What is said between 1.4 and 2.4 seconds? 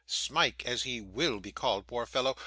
be called, poor fellow!